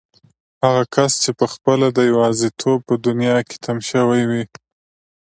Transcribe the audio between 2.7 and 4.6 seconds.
په دنيا کې تم شوی وي.